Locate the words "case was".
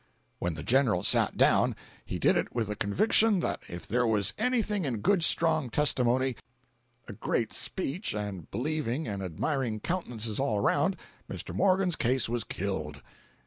11.95-12.43